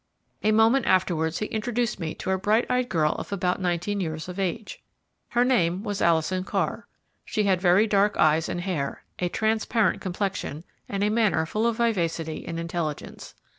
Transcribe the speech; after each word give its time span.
A 0.41 0.51
moment 0.51 0.87
afterwards 0.87 1.37
he 1.37 1.45
introduced 1.45 1.99
me 1.99 2.15
to 2.15 2.31
a 2.31 2.37
bright 2.39 2.65
eyed 2.71 2.89
girl 2.89 3.11
of 3.19 3.31
about 3.31 3.61
nineteen 3.61 4.01
years 4.01 4.27
of 4.27 4.39
age. 4.39 4.81
Her 5.29 5.45
name 5.45 5.83
was 5.83 6.01
Alison 6.01 6.43
Carr. 6.43 6.87
She 7.23 7.43
had 7.43 7.61
very 7.61 7.85
dark 7.85 8.17
eyes 8.17 8.49
and 8.49 8.61
hair, 8.61 9.03
a 9.19 9.29
transparent 9.29 10.01
complexion 10.01 10.63
and 10.89 11.03
a 11.03 11.09
manner 11.11 11.45
full 11.45 11.67
of 11.67 11.77
vivacity 11.77 12.43
and 12.47 12.59
intelligence. 12.59 13.35